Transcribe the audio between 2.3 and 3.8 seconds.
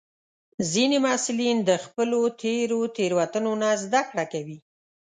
تېرو تېروتنو نه